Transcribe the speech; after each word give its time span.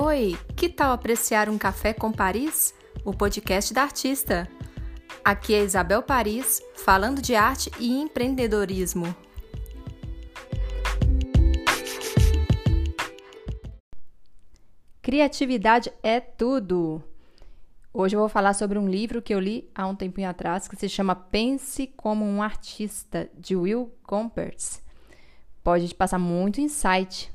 Oi, 0.00 0.38
que 0.54 0.68
tal 0.68 0.92
apreciar 0.92 1.48
um 1.48 1.58
café 1.58 1.92
com 1.92 2.12
Paris? 2.12 2.72
O 3.04 3.12
podcast 3.12 3.74
da 3.74 3.82
artista. 3.82 4.48
Aqui 5.24 5.52
é 5.52 5.64
Isabel 5.64 6.04
Paris, 6.04 6.62
falando 6.76 7.20
de 7.20 7.34
arte 7.34 7.68
e 7.80 7.98
empreendedorismo. 7.98 9.12
Criatividade 15.02 15.92
é 16.00 16.20
tudo. 16.20 17.02
Hoje 17.92 18.14
eu 18.14 18.20
vou 18.20 18.28
falar 18.28 18.54
sobre 18.54 18.78
um 18.78 18.88
livro 18.88 19.20
que 19.20 19.34
eu 19.34 19.40
li 19.40 19.68
há 19.74 19.84
um 19.84 19.96
tempinho 19.96 20.30
atrás 20.30 20.68
que 20.68 20.76
se 20.76 20.88
chama 20.88 21.16
Pense 21.16 21.88
como 21.88 22.24
um 22.24 22.40
Artista, 22.40 23.28
de 23.36 23.56
Will 23.56 23.92
Gompertz. 24.06 24.80
Pode 25.64 25.88
te 25.88 25.94
passar 25.96 26.20
muito 26.20 26.60
insight, 26.60 27.32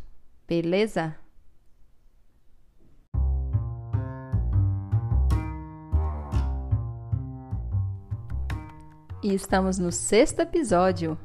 beleza? 0.48 1.22
E 9.24 9.34
estamos 9.34 9.80
no 9.80 9.90
sexto 9.90 10.42
episódio. 10.42 11.18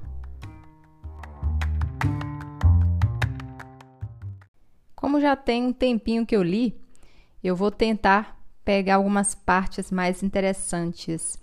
Como 4.95 5.20
já 5.20 5.34
tem 5.34 5.65
um 5.65 5.73
tempinho 5.73 6.25
que 6.25 6.37
eu 6.37 6.42
li, 6.45 6.80
eu 7.42 7.56
vou 7.56 7.73
tentar 7.73 8.41
pegar 8.65 8.95
algumas 8.95 9.34
partes 9.34 9.91
mais 9.91 10.23
interessantes. 10.23 11.41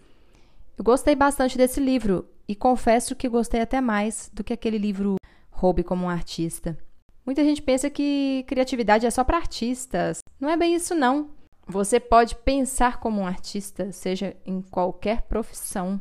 Eu 0.77 0.85
gostei 0.85 1.13
bastante 1.13 1.57
desse 1.57 1.81
livro 1.81 2.25
e 2.47 2.55
confesso 2.55 3.17
que 3.17 3.27
gostei 3.27 3.59
até 3.59 3.81
mais 3.81 4.31
do 4.33 4.41
que 4.41 4.53
aquele 4.53 4.77
livro 4.77 5.17
Roube 5.51 5.83
como 5.83 6.05
um 6.05 6.09
Artista. 6.09 6.77
Muita 7.25 7.43
gente 7.43 7.61
pensa 7.61 7.89
que 7.89 8.45
criatividade 8.47 9.05
é 9.05 9.11
só 9.11 9.25
para 9.25 9.35
artistas. 9.35 10.19
Não 10.39 10.49
é 10.49 10.55
bem 10.55 10.73
isso, 10.73 10.95
não. 10.95 11.31
Você 11.67 11.99
pode 11.99 12.33
pensar 12.33 13.01
como 13.01 13.19
um 13.19 13.27
artista, 13.27 13.91
seja 13.91 14.37
em 14.45 14.61
qualquer 14.61 15.23
profissão. 15.23 15.99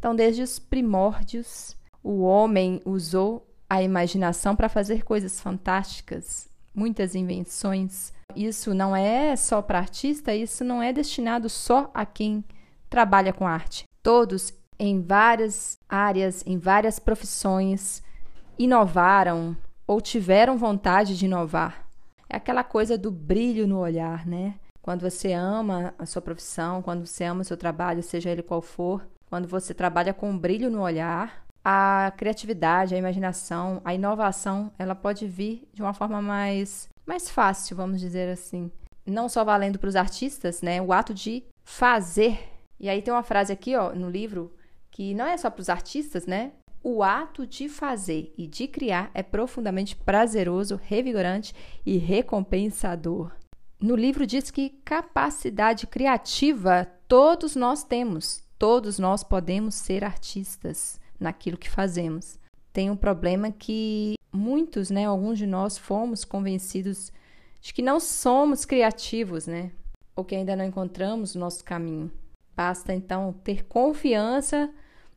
Então, 0.00 0.16
desde 0.16 0.40
os 0.40 0.58
primórdios, 0.58 1.76
o 2.02 2.22
homem 2.22 2.80
usou 2.86 3.46
a 3.68 3.82
imaginação 3.82 4.56
para 4.56 4.66
fazer 4.66 5.04
coisas 5.04 5.38
fantásticas, 5.38 6.48
muitas 6.74 7.14
invenções. 7.14 8.10
Isso 8.34 8.72
não 8.72 8.96
é 8.96 9.36
só 9.36 9.60
para 9.60 9.78
artista, 9.78 10.34
isso 10.34 10.64
não 10.64 10.82
é 10.82 10.90
destinado 10.90 11.50
só 11.50 11.90
a 11.92 12.06
quem 12.06 12.42
trabalha 12.88 13.30
com 13.30 13.46
arte. 13.46 13.84
Todos 14.02 14.54
em 14.78 15.02
várias 15.02 15.78
áreas, 15.86 16.42
em 16.46 16.56
várias 16.56 16.98
profissões, 16.98 18.02
inovaram 18.58 19.54
ou 19.86 20.00
tiveram 20.00 20.56
vontade 20.56 21.14
de 21.14 21.26
inovar. 21.26 21.86
É 22.26 22.38
aquela 22.38 22.64
coisa 22.64 22.96
do 22.96 23.10
brilho 23.10 23.68
no 23.68 23.78
olhar, 23.78 24.26
né? 24.26 24.54
Quando 24.80 25.02
você 25.02 25.34
ama 25.34 25.92
a 25.98 26.06
sua 26.06 26.22
profissão, 26.22 26.80
quando 26.80 27.04
você 27.06 27.24
ama 27.24 27.42
o 27.42 27.44
seu 27.44 27.58
trabalho, 27.58 28.02
seja 28.02 28.30
ele 28.30 28.42
qual 28.42 28.62
for, 28.62 29.06
quando 29.30 29.46
você 29.46 29.72
trabalha 29.72 30.12
com 30.12 30.28
um 30.28 30.36
brilho 30.36 30.68
no 30.68 30.82
olhar, 30.82 31.46
a 31.64 32.12
criatividade, 32.16 32.94
a 32.94 32.98
imaginação, 32.98 33.80
a 33.84 33.94
inovação, 33.94 34.72
ela 34.76 34.94
pode 34.94 35.26
vir 35.28 35.68
de 35.72 35.80
uma 35.80 35.94
forma 35.94 36.20
mais, 36.20 36.88
mais 37.06 37.30
fácil, 37.30 37.76
vamos 37.76 38.00
dizer 38.00 38.28
assim. 38.28 38.72
Não 39.06 39.28
só 39.28 39.44
valendo 39.44 39.78
para 39.78 39.88
os 39.88 39.96
artistas, 39.96 40.62
né? 40.62 40.82
O 40.82 40.92
ato 40.92 41.14
de 41.14 41.44
fazer. 41.62 42.40
E 42.78 42.88
aí 42.88 43.00
tem 43.00 43.14
uma 43.14 43.22
frase 43.22 43.52
aqui, 43.52 43.76
ó, 43.76 43.94
no 43.94 44.10
livro, 44.10 44.52
que 44.90 45.14
não 45.14 45.26
é 45.26 45.36
só 45.36 45.48
para 45.48 45.62
os 45.62 45.68
artistas, 45.68 46.26
né? 46.26 46.52
O 46.82 47.02
ato 47.02 47.46
de 47.46 47.68
fazer 47.68 48.34
e 48.36 48.46
de 48.48 48.66
criar 48.66 49.10
é 49.14 49.22
profundamente 49.22 49.94
prazeroso, 49.94 50.80
revigorante 50.82 51.54
e 51.86 51.98
recompensador. 51.98 53.30
No 53.78 53.94
livro 53.94 54.26
diz 54.26 54.50
que 54.50 54.70
capacidade 54.84 55.86
criativa 55.86 56.88
todos 57.06 57.54
nós 57.54 57.84
temos, 57.84 58.42
Todos 58.60 58.98
nós 58.98 59.24
podemos 59.24 59.74
ser 59.74 60.04
artistas 60.04 61.00
naquilo 61.18 61.56
que 61.56 61.70
fazemos. 61.70 62.38
Tem 62.74 62.90
um 62.90 62.96
problema 62.96 63.50
que 63.50 64.16
muitos, 64.30 64.90
né, 64.90 65.06
alguns 65.06 65.38
de 65.38 65.46
nós 65.46 65.78
fomos 65.78 66.26
convencidos 66.26 67.10
de 67.58 67.72
que 67.72 67.80
não 67.80 67.98
somos 67.98 68.66
criativos, 68.66 69.46
né? 69.46 69.72
Ou 70.14 70.26
que 70.26 70.34
ainda 70.34 70.54
não 70.54 70.66
encontramos 70.66 71.34
o 71.34 71.38
nosso 71.38 71.64
caminho. 71.64 72.12
Basta 72.54 72.92
então 72.92 73.32
ter 73.42 73.64
confiança 73.64 74.70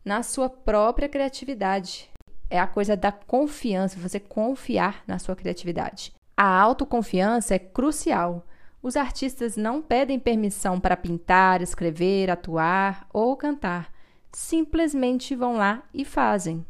na 0.06 0.24
sua 0.24 0.50
própria 0.50 1.10
criatividade. 1.10 2.10
É 2.50 2.58
a 2.58 2.66
coisa 2.66 2.96
da 2.96 3.12
confiança, 3.12 4.00
você 4.00 4.22
confiar 4.22 5.04
na 5.06 5.20
sua 5.20 5.36
criatividade. 5.36 6.14
A 6.38 6.48
autoconfiança 6.62 7.56
é 7.56 7.60
crucial 7.60 8.46
os 8.84 8.98
artistas 8.98 9.56
não 9.56 9.82
pedem 9.82 10.20
permissão 10.20 10.78
para 10.78 10.98
pintar, 10.98 11.62
escrever, 11.62 12.30
atuar 12.30 13.08
ou 13.14 13.38
cantar. 13.38 13.90
Simplesmente 14.34 15.36
vão 15.38 15.56
lá 15.56 15.84
e 15.94 16.04
fazem. 16.04 16.66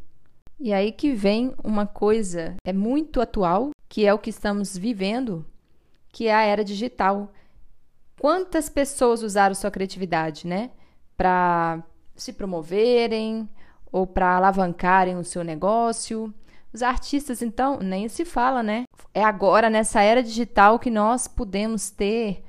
E 0.60 0.72
aí 0.72 0.92
que 0.92 1.12
vem 1.12 1.52
uma 1.64 1.86
coisa 1.88 2.54
é 2.64 2.72
muito 2.72 3.20
atual, 3.20 3.70
que 3.88 4.06
é 4.06 4.14
o 4.14 4.18
que 4.18 4.30
estamos 4.30 4.78
vivendo, 4.78 5.44
que 6.08 6.28
é 6.28 6.34
a 6.34 6.42
era 6.42 6.64
digital. 6.64 7.32
Quantas 8.20 8.68
pessoas 8.68 9.24
usaram 9.24 9.54
sua 9.54 9.72
criatividade, 9.72 10.46
né, 10.46 10.70
para 11.16 11.82
se 12.14 12.32
promoverem 12.32 13.48
ou 13.90 14.06
para 14.06 14.36
alavancarem 14.36 15.16
o 15.16 15.24
seu 15.24 15.42
negócio? 15.42 16.32
Os 16.74 16.82
artistas, 16.82 17.40
então, 17.40 17.78
nem 17.78 18.08
se 18.08 18.24
fala, 18.24 18.60
né? 18.60 18.82
É 19.14 19.22
agora, 19.22 19.70
nessa 19.70 20.02
era 20.02 20.20
digital, 20.20 20.76
que 20.76 20.90
nós 20.90 21.28
podemos 21.28 21.88
ter, 21.88 22.42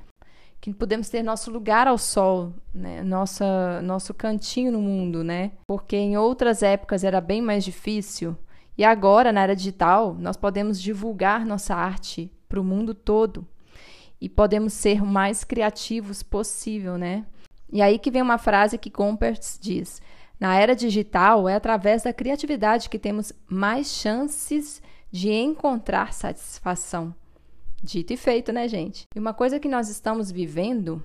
que 0.60 0.74
podemos 0.74 1.08
ter 1.08 1.22
nosso 1.22 1.48
lugar 1.48 1.86
ao 1.86 1.96
sol, 1.96 2.52
né? 2.74 3.04
Nossa, 3.04 3.80
nosso 3.82 4.12
cantinho 4.12 4.72
no 4.72 4.80
mundo, 4.80 5.22
né? 5.22 5.52
Porque 5.64 5.94
em 5.94 6.16
outras 6.16 6.64
épocas 6.64 7.04
era 7.04 7.20
bem 7.20 7.40
mais 7.40 7.64
difícil. 7.64 8.36
E 8.76 8.84
agora, 8.84 9.32
na 9.32 9.42
era 9.42 9.54
digital, 9.54 10.16
nós 10.18 10.36
podemos 10.36 10.82
divulgar 10.82 11.46
nossa 11.46 11.76
arte 11.76 12.28
para 12.48 12.60
o 12.60 12.64
mundo 12.64 12.94
todo. 12.94 13.46
E 14.20 14.28
podemos 14.28 14.72
ser 14.72 15.02
o 15.02 15.06
mais 15.06 15.44
criativos 15.44 16.24
possível, 16.24 16.98
né? 16.98 17.24
E 17.72 17.80
aí 17.80 17.96
que 17.96 18.10
vem 18.10 18.22
uma 18.22 18.38
frase 18.38 18.76
que 18.76 18.90
Gompertz 18.90 19.56
diz: 19.62 20.02
na 20.38 20.54
era 20.54 20.74
digital, 20.74 21.48
é 21.48 21.54
através 21.54 22.02
da 22.02 22.12
criatividade 22.12 22.88
que 22.88 22.98
temos 22.98 23.32
mais 23.48 23.88
chances 23.88 24.82
de 25.10 25.30
encontrar 25.30 26.12
satisfação. 26.12 27.14
Dito 27.82 28.12
e 28.12 28.16
feito, 28.16 28.52
né, 28.52 28.68
gente? 28.68 29.04
E 29.14 29.18
uma 29.18 29.32
coisa 29.32 29.60
que 29.60 29.68
nós 29.68 29.88
estamos 29.88 30.30
vivendo 30.30 31.02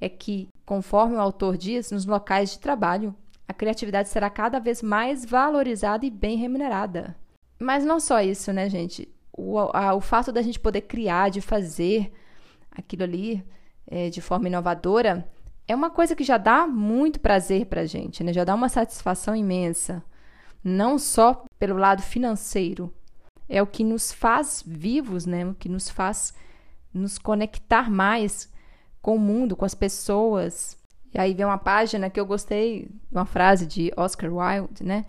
é 0.00 0.08
que, 0.08 0.48
conforme 0.64 1.16
o 1.16 1.20
autor 1.20 1.56
diz, 1.56 1.90
nos 1.90 2.06
locais 2.06 2.50
de 2.50 2.58
trabalho, 2.58 3.14
a 3.46 3.52
criatividade 3.52 4.08
será 4.08 4.30
cada 4.30 4.58
vez 4.58 4.82
mais 4.82 5.24
valorizada 5.24 6.04
e 6.06 6.10
bem 6.10 6.36
remunerada. 6.36 7.16
Mas 7.58 7.84
não 7.84 8.00
só 8.00 8.20
isso, 8.20 8.52
né, 8.52 8.68
gente? 8.68 9.08
O, 9.32 9.58
a, 9.58 9.94
o 9.94 10.00
fato 10.00 10.32
da 10.32 10.42
gente 10.42 10.58
poder 10.58 10.82
criar, 10.82 11.30
de 11.30 11.40
fazer 11.40 12.12
aquilo 12.70 13.04
ali 13.04 13.44
é, 13.86 14.08
de 14.10 14.20
forma 14.20 14.48
inovadora, 14.48 15.28
é 15.72 15.74
uma 15.74 15.90
coisa 15.90 16.14
que 16.14 16.22
já 16.22 16.36
dá 16.36 16.66
muito 16.66 17.18
prazer 17.18 17.64
para 17.66 17.86
gente, 17.86 18.22
né? 18.22 18.32
já 18.32 18.44
dá 18.44 18.54
uma 18.54 18.68
satisfação 18.68 19.34
imensa. 19.34 20.04
Não 20.62 20.98
só 20.98 21.44
pelo 21.58 21.78
lado 21.78 22.02
financeiro, 22.02 22.92
é 23.48 23.62
o 23.62 23.66
que 23.66 23.82
nos 23.82 24.12
faz 24.12 24.62
vivos, 24.66 25.24
né? 25.24 25.46
o 25.46 25.54
que 25.54 25.70
nos 25.70 25.88
faz 25.88 26.34
nos 26.92 27.18
conectar 27.18 27.90
mais 27.90 28.52
com 29.00 29.16
o 29.16 29.18
mundo, 29.18 29.56
com 29.56 29.64
as 29.64 29.74
pessoas. 29.74 30.76
E 31.12 31.18
aí 31.18 31.32
vem 31.32 31.46
uma 31.46 31.58
página 31.58 32.10
que 32.10 32.20
eu 32.20 32.26
gostei, 32.26 32.90
uma 33.10 33.24
frase 33.24 33.64
de 33.64 33.90
Oscar 33.96 34.30
Wilde, 34.30 34.84
né? 34.84 35.06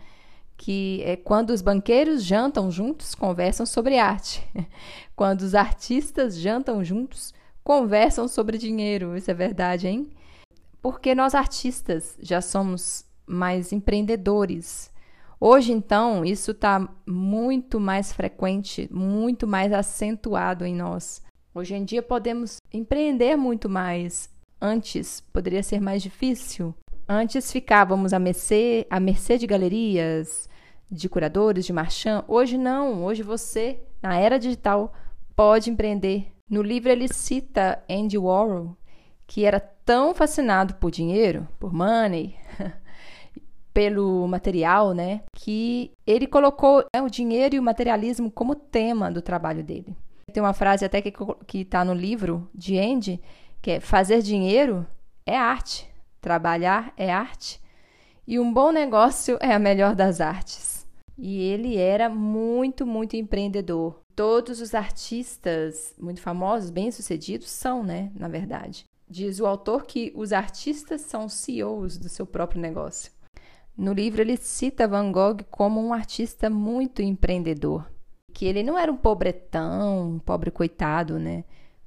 que 0.55 1.03
é 1.05 1.17
quando 1.17 1.49
os 1.49 1.61
banqueiros 1.61 2.23
jantam 2.23 2.71
juntos, 2.71 3.13
conversam 3.13 3.65
sobre 3.65 3.97
arte. 3.97 4.41
Quando 5.13 5.41
os 5.41 5.55
artistas 5.55 6.37
jantam 6.37 6.83
juntos, 6.83 7.33
conversam 7.63 8.27
sobre 8.27 8.57
dinheiro. 8.57 9.17
Isso 9.17 9.29
é 9.29 9.33
verdade, 9.33 9.87
hein? 9.87 10.09
Porque 10.83 11.15
nós 11.15 11.33
artistas 11.33 12.17
já 12.21 12.41
somos 12.41 13.05
mais 13.25 13.71
empreendedores. 13.71 14.91
Hoje, 15.39 15.71
então, 15.71 16.25
isso 16.25 16.51
está 16.51 16.87
muito 17.07 17.79
mais 17.79 18.11
frequente, 18.11 18.89
muito 18.91 19.47
mais 19.47 19.71
acentuado 19.71 20.65
em 20.65 20.75
nós. 20.75 21.21
Hoje 21.55 21.73
em 21.73 21.85
dia 21.85 22.03
podemos 22.03 22.57
empreender 22.71 23.37
muito 23.37 23.69
mais. 23.69 24.29
Antes 24.61 25.21
poderia 25.21 25.63
ser 25.63 25.79
mais 25.79 26.03
difícil. 26.03 26.75
Antes 27.07 27.49
ficávamos 27.49 28.11
à 28.11 28.19
mercê, 28.19 28.85
à 28.89 28.99
mercê 28.99 29.37
de 29.37 29.47
galerias, 29.47 30.49
de 30.91 31.07
curadores, 31.07 31.65
de 31.65 31.71
marchand. 31.71 32.25
Hoje 32.27 32.57
não. 32.57 33.05
Hoje 33.05 33.23
você, 33.23 33.79
na 34.01 34.17
era 34.17 34.37
digital, 34.37 34.93
pode 35.33 35.69
empreender. 35.69 36.27
No 36.49 36.61
livro 36.61 36.89
ele 36.89 37.07
cita 37.07 37.81
Andy 37.89 38.17
Warhol, 38.17 38.75
que 39.27 39.45
era 39.45 39.59
tão 39.59 40.13
fascinado 40.13 40.75
por 40.75 40.91
dinheiro, 40.91 41.47
por 41.59 41.73
money, 41.73 42.35
pelo 43.73 44.27
material, 44.27 44.93
né, 44.93 45.21
que 45.35 45.91
ele 46.05 46.27
colocou 46.27 46.85
né, 46.95 47.01
o 47.01 47.09
dinheiro 47.09 47.55
e 47.55 47.59
o 47.59 47.63
materialismo 47.63 48.29
como 48.29 48.55
tema 48.55 49.11
do 49.11 49.21
trabalho 49.21 49.63
dele. 49.63 49.95
Tem 50.31 50.41
uma 50.41 50.53
frase 50.53 50.85
até 50.85 51.01
que 51.01 51.59
está 51.59 51.83
no 51.83 51.93
livro 51.93 52.49
de 52.53 52.77
Andy, 52.79 53.21
que 53.61 53.71
é 53.71 53.79
fazer 53.79 54.21
dinheiro 54.21 54.85
é 55.25 55.37
arte, 55.37 55.89
trabalhar 56.21 56.93
é 56.97 57.11
arte 57.11 57.61
e 58.25 58.39
um 58.39 58.53
bom 58.53 58.71
negócio 58.71 59.37
é 59.41 59.53
a 59.53 59.59
melhor 59.59 59.95
das 59.95 60.21
artes. 60.21 60.87
E 61.17 61.41
ele 61.41 61.77
era 61.77 62.09
muito, 62.09 62.85
muito 62.85 63.15
empreendedor. 63.15 63.99
Todos 64.15 64.61
os 64.61 64.73
artistas 64.73 65.93
muito 65.99 66.21
famosos, 66.21 66.69
bem-sucedidos, 66.69 67.49
são, 67.49 67.83
né? 67.83 68.11
Na 68.15 68.27
verdade. 68.27 68.85
Diz 69.15 69.39
o 69.39 69.45
autor 69.45 69.85
que 69.85 70.11
os 70.15 70.33
artistas 70.33 71.01
são 71.01 71.29
CEOs 71.29 71.99
do 71.99 72.09
seu 72.09 72.25
próprio 72.25 72.59
negócio. 72.59 73.11
No 73.77 73.93
livro, 73.93 74.21
ele 74.21 74.35
cita 74.37 74.87
Van 74.87 75.11
Gogh 75.11 75.43
como 75.51 75.79
um 75.79 75.93
artista 75.93 76.49
muito 76.49 76.99
empreendedor. 77.03 77.87
Que 78.33 78.47
ele 78.47 78.63
não 78.63 78.75
era 78.75 78.91
um 78.91 78.97
pobretão, 78.97 80.13
um 80.13 80.17
pobre 80.17 80.49
coitado, 80.49 81.19
né? 81.19 81.43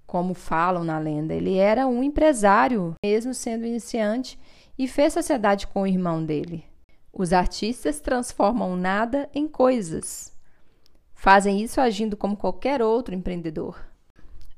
Como 0.06 0.34
falam 0.34 0.84
na 0.84 1.00
lenda. 1.00 1.34
Ele 1.34 1.56
era 1.56 1.88
um 1.88 2.00
empresário, 2.00 2.94
mesmo 3.05 3.34
sendo 3.34 3.67
iniciante, 3.67 4.38
e 4.78 4.87
fez 4.87 5.12
sociedade 5.12 5.67
com 5.67 5.82
o 5.82 5.87
irmão 5.88 6.25
dele. 6.25 6.64
Os 7.12 7.32
artistas 7.32 7.99
transformam 7.99 8.76
nada 8.76 9.28
em 9.34 9.49
coisas. 9.49 10.32
Fazem 11.12 11.61
isso 11.61 11.81
agindo 11.81 12.17
como 12.17 12.37
qualquer 12.37 12.81
outro 12.81 13.17
empreendedor. 13.17 13.84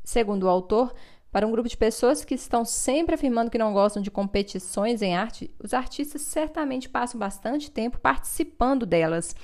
Segundo 0.04 0.44
o 0.44 0.48
autor, 0.50 0.94
para 1.30 1.46
um 1.46 1.50
grupo 1.50 1.68
de 1.68 1.76
pessoas 1.76 2.24
que 2.24 2.34
estão 2.34 2.64
sempre 2.64 3.14
afirmando 3.14 3.50
que 3.50 3.58
não 3.58 3.72
gostam 3.72 4.02
de 4.02 4.10
competições 4.10 5.02
em 5.02 5.14
arte, 5.14 5.50
os 5.62 5.74
artistas 5.74 6.22
certamente 6.22 6.88
passam 6.88 7.18
bastante 7.18 7.70
tempo 7.70 7.98
participando 7.98 8.86
delas. 8.86 9.36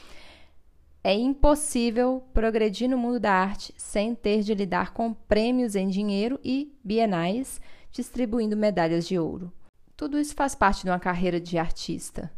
É 1.03 1.13
impossível 1.13 2.25
progredir 2.33 2.89
no 2.89 2.97
mundo 2.97 3.21
da 3.21 3.33
arte 3.33 3.75
sem 3.77 4.15
ter 4.15 4.43
de 4.43 4.55
lidar 4.55 4.95
com 4.95 5.13
prêmios 5.13 5.77
em 5.77 5.89
dinheiro 5.89 6.41
e 6.43 6.75
bienais 6.83 7.61
distribuindo 7.93 8.57
medalhas 8.57 9.07
de 9.07 9.19
ouro. 9.19 9.53
Tudo 9.95 10.19
isso 10.19 10.35
faz 10.35 10.55
parte 10.55 10.83
de 10.85 10.91
uma 10.91 10.99
carreira 10.99 11.39
de 11.39 11.59
artista. 11.59 12.33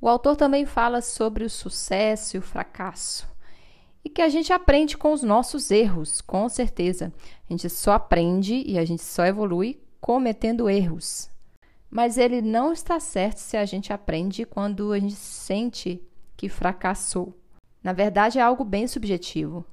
O 0.00 0.08
autor 0.08 0.36
também 0.36 0.64
fala 0.64 1.02
sobre 1.02 1.44
o 1.44 1.50
sucesso 1.50 2.36
e 2.36 2.38
o 2.38 2.42
fracasso. 2.42 3.28
E 4.06 4.08
que 4.08 4.22
a 4.22 4.28
gente 4.28 4.52
aprende 4.52 4.96
com 4.96 5.12
os 5.12 5.24
nossos 5.24 5.68
erros, 5.72 6.20
com 6.20 6.48
certeza. 6.48 7.12
A 7.50 7.52
gente 7.52 7.68
só 7.68 7.94
aprende 7.94 8.62
e 8.64 8.78
a 8.78 8.84
gente 8.84 9.02
só 9.02 9.26
evolui 9.26 9.82
cometendo 10.00 10.70
erros. 10.70 11.28
Mas 11.90 12.16
ele 12.16 12.40
não 12.40 12.72
está 12.72 13.00
certo 13.00 13.38
se 13.38 13.56
a 13.56 13.64
gente 13.64 13.92
aprende 13.92 14.44
quando 14.44 14.92
a 14.92 14.98
gente 15.00 15.16
sente 15.16 16.00
que 16.36 16.48
fracassou. 16.48 17.36
Na 17.82 17.92
verdade, 17.92 18.38
é 18.38 18.42
algo 18.42 18.62
bem 18.62 18.86
subjetivo. 18.86 19.64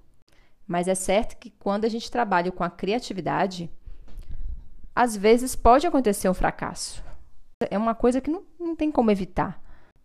Mas 0.65 0.87
é 0.87 0.95
certo 0.95 1.37
que 1.37 1.51
quando 1.51 1.85
a 1.85 1.89
gente 1.89 2.09
trabalha 2.09 2.51
com 2.51 2.63
a 2.63 2.71
criatividade, 2.71 3.69
às 4.95 5.15
vezes 5.15 5.55
pode 5.55 5.85
acontecer 5.85 6.27
um 6.27 6.33
fracasso 6.33 7.03
é 7.69 7.77
uma 7.77 7.95
coisa 7.95 8.19
que 8.19 8.29
não, 8.29 8.43
não 8.59 8.75
tem 8.75 8.91
como 8.91 9.11
evitar. 9.11 9.61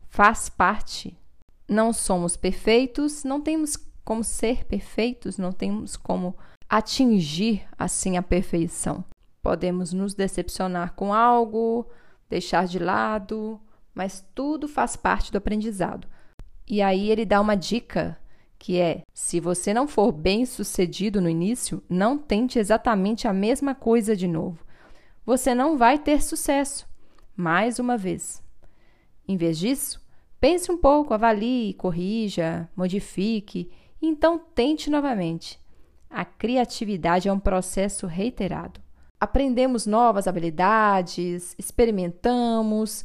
Faz 0.08 0.48
parte. 0.48 1.16
Não 1.68 1.92
somos 1.92 2.36
perfeitos, 2.36 3.24
não 3.24 3.40
temos 3.40 3.76
como 4.08 4.24
ser 4.24 4.64
perfeitos, 4.64 5.36
não 5.36 5.52
temos 5.52 5.94
como 5.94 6.34
atingir 6.66 7.68
assim 7.78 8.16
a 8.16 8.22
perfeição. 8.22 9.04
Podemos 9.42 9.92
nos 9.92 10.14
decepcionar 10.14 10.94
com 10.94 11.12
algo, 11.12 11.86
deixar 12.26 12.66
de 12.66 12.78
lado, 12.78 13.60
mas 13.94 14.26
tudo 14.34 14.66
faz 14.66 14.96
parte 14.96 15.30
do 15.30 15.36
aprendizado. 15.36 16.08
E 16.66 16.80
aí 16.80 17.10
ele 17.10 17.26
dá 17.26 17.38
uma 17.38 17.54
dica 17.54 18.18
que 18.58 18.80
é: 18.80 19.02
se 19.12 19.40
você 19.40 19.74
não 19.74 19.86
for 19.86 20.10
bem 20.10 20.46
sucedido 20.46 21.20
no 21.20 21.28
início, 21.28 21.82
não 21.86 22.16
tente 22.16 22.58
exatamente 22.58 23.28
a 23.28 23.32
mesma 23.34 23.74
coisa 23.74 24.16
de 24.16 24.26
novo. 24.26 24.64
Você 25.26 25.54
não 25.54 25.76
vai 25.76 25.98
ter 25.98 26.22
sucesso 26.22 26.88
mais 27.36 27.78
uma 27.78 27.98
vez. 27.98 28.42
Em 29.28 29.36
vez 29.36 29.58
disso, 29.58 30.00
pense 30.40 30.72
um 30.72 30.78
pouco, 30.78 31.12
avalie, 31.12 31.74
corrija, 31.74 32.70
modifique 32.74 33.70
então 34.00 34.38
tente 34.54 34.90
novamente. 34.90 35.58
A 36.10 36.24
criatividade 36.24 37.28
é 37.28 37.32
um 37.32 37.38
processo 37.38 38.06
reiterado. 38.06 38.80
Aprendemos 39.20 39.86
novas 39.86 40.28
habilidades, 40.28 41.54
experimentamos, 41.58 43.04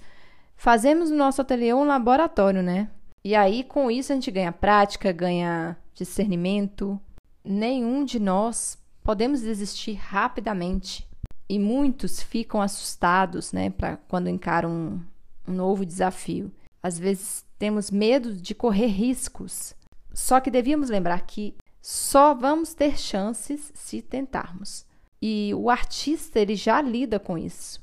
fazemos 0.55 1.09
no 1.09 1.17
nosso 1.17 1.41
ateliê 1.41 1.73
um 1.73 1.83
laboratório, 1.83 2.61
né? 2.61 2.89
E 3.23 3.35
aí, 3.35 3.63
com 3.63 3.89
isso, 3.89 4.11
a 4.11 4.15
gente 4.15 4.29
ganha 4.29 4.51
prática, 4.51 5.11
ganha 5.11 5.77
discernimento. 5.93 6.99
Nenhum 7.43 8.05
de 8.05 8.19
nós 8.19 8.77
podemos 9.03 9.41
desistir 9.41 9.93
rapidamente 9.93 11.07
e 11.49 11.59
muitos 11.59 12.21
ficam 12.21 12.61
assustados, 12.61 13.51
né, 13.51 13.69
para 13.69 13.97
quando 14.07 14.29
encaram 14.29 14.69
um, 14.69 15.51
um 15.51 15.55
novo 15.55 15.85
desafio. 15.85 16.51
Às 16.81 16.97
vezes 16.97 17.45
temos 17.59 17.91
medo 17.91 18.33
de 18.33 18.55
correr 18.55 18.87
riscos. 18.87 19.75
Só 20.13 20.39
que 20.39 20.51
devíamos 20.51 20.89
lembrar 20.89 21.21
que 21.21 21.55
só 21.81 22.33
vamos 22.33 22.73
ter 22.73 22.97
chances 22.97 23.71
se 23.73 24.01
tentarmos. 24.01 24.85
E 25.21 25.53
o 25.55 25.69
artista 25.69 26.39
ele 26.39 26.55
já 26.55 26.81
lida 26.81 27.19
com 27.19 27.37
isso, 27.37 27.81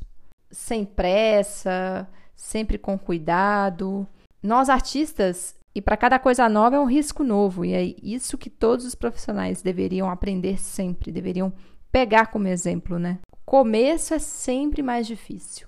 sem 0.50 0.84
pressa, 0.84 2.08
sempre 2.36 2.78
com 2.78 2.98
cuidado. 2.98 4.06
Nós 4.42 4.68
artistas 4.68 5.54
e 5.74 5.80
para 5.80 5.96
cada 5.96 6.18
coisa 6.18 6.48
nova 6.48 6.76
é 6.76 6.80
um 6.80 6.86
risco 6.86 7.22
novo, 7.22 7.64
e 7.64 7.72
é 7.72 7.94
isso 8.02 8.36
que 8.36 8.50
todos 8.50 8.84
os 8.84 8.94
profissionais 8.94 9.62
deveriam 9.62 10.10
aprender 10.10 10.58
sempre, 10.58 11.12
deveriam 11.12 11.52
pegar 11.92 12.26
como 12.26 12.48
exemplo, 12.48 12.98
né? 12.98 13.18
começo 13.50 14.14
é 14.14 14.20
sempre 14.20 14.80
mais 14.80 15.08
difícil. 15.08 15.66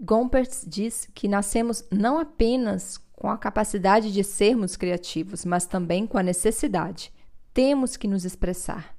Gompertz 0.00 0.64
diz 0.66 1.08
que 1.14 1.28
nascemos 1.28 1.84
não 1.90 2.18
apenas 2.18 2.98
com 3.12 3.30
a 3.30 3.38
capacidade 3.38 4.12
de 4.12 4.22
sermos 4.22 4.76
criativos, 4.76 5.44
mas 5.44 5.66
também 5.66 6.06
com 6.06 6.18
a 6.18 6.22
necessidade. 6.22 7.12
Temos 7.54 7.96
que 7.96 8.06
nos 8.06 8.24
expressar. 8.24 8.94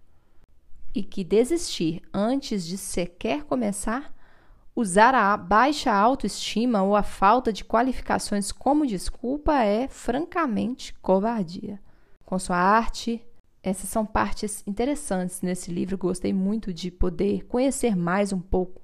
E 0.94 1.04
que 1.04 1.24
desistir 1.24 2.02
antes 2.12 2.66
de 2.66 2.78
sequer 2.78 3.44
começar, 3.44 4.12
usar 4.76 5.14
a 5.14 5.38
baixa 5.38 5.94
autoestima 5.94 6.82
ou 6.82 6.96
a 6.96 7.04
falta 7.04 7.54
de 7.54 7.64
qualificações 7.64 8.52
como 8.52 8.86
desculpa 8.86 9.64
é, 9.64 9.88
francamente, 9.88 10.94
covardia. 10.96 11.80
Com 12.26 12.40
sua 12.40 12.58
arte, 12.58 13.24
essas 13.62 13.90
são 13.90 14.06
partes 14.06 14.64
interessantes 14.66 15.42
nesse 15.42 15.72
livro. 15.72 15.98
Gostei 15.98 16.34
muito 16.34 16.74
de 16.74 16.89
poder 16.89 17.46
conhecer 17.46 17.96
mais 17.96 18.34
um 18.34 18.39
pouco 18.39 18.82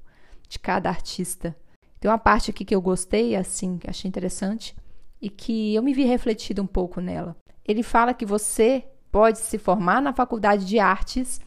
de 0.48 0.60
cada 0.60 0.90
artista. 0.90 1.56
Tem 2.04 2.12
uma 2.12 2.18
parte 2.18 2.52
aqui 2.52 2.66
que 2.66 2.76
eu 2.76 2.82
gostei, 2.82 3.34
assim, 3.34 3.78
que 3.78 3.90
achei 3.90 4.10
interessante 4.10 4.76
e 5.22 5.30
que 5.30 5.74
eu 5.74 5.82
me 5.82 5.94
vi 5.94 6.04
refletido 6.04 6.62
um 6.62 6.68
pouco 6.68 7.00
nela. 7.00 7.34
Ele 7.66 7.82
fala 7.82 8.14
que 8.14 8.26
você 8.26 8.84
pode 9.10 9.40
se 9.40 9.58
formar 9.58 10.02
na 10.02 10.12
faculdade 10.12 10.66
de 10.66 10.80
artes, 10.80 11.40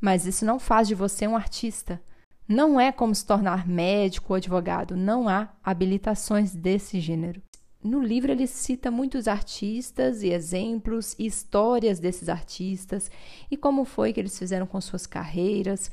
mas 0.00 0.24
isso 0.24 0.44
não 0.44 0.60
faz 0.60 0.86
de 0.86 0.94
você 0.94 1.26
um 1.26 1.34
artista. 1.34 2.00
Não 2.46 2.78
é 2.78 2.92
como 2.92 3.12
se 3.12 3.26
tornar 3.26 3.66
médico 3.66 4.32
ou 4.32 4.36
advogado, 4.36 4.94
não 4.94 5.28
há 5.28 5.48
habilitações 5.64 6.54
desse 6.54 7.00
gênero. 7.00 7.42
No 7.82 8.00
livro 8.00 8.30
ele 8.30 8.46
cita 8.46 8.92
muitos 8.92 9.26
artistas 9.26 10.22
e 10.22 10.28
exemplos 10.28 11.16
e 11.18 11.26
histórias 11.26 11.98
desses 11.98 12.28
artistas 12.28 13.10
e 13.50 13.56
como 13.56 13.84
foi 13.84 14.12
que 14.12 14.20
eles 14.20 14.38
fizeram 14.38 14.64
com 14.64 14.80
suas 14.80 15.08
carreiras, 15.08 15.90